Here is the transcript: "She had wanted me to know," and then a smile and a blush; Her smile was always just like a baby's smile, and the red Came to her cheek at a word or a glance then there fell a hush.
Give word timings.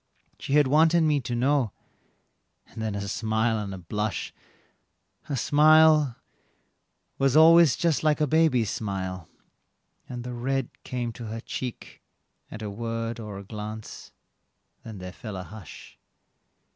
"She 0.39 0.53
had 0.53 0.65
wanted 0.65 1.01
me 1.03 1.19
to 1.19 1.35
know," 1.35 1.73
and 2.65 2.81
then 2.81 2.95
a 2.95 3.07
smile 3.07 3.59
and 3.59 3.71
a 3.71 3.77
blush; 3.77 4.33
Her 5.25 5.35
smile 5.35 6.15
was 7.19 7.37
always 7.37 7.75
just 7.75 8.03
like 8.03 8.19
a 8.19 8.25
baby's 8.25 8.71
smile, 8.71 9.29
and 10.09 10.23
the 10.23 10.33
red 10.33 10.71
Came 10.83 11.11
to 11.11 11.25
her 11.25 11.39
cheek 11.39 12.01
at 12.49 12.63
a 12.63 12.69
word 12.71 13.19
or 13.19 13.37
a 13.37 13.43
glance 13.43 14.11
then 14.83 14.97
there 14.97 15.13
fell 15.13 15.35
a 15.35 15.43
hush. 15.43 15.99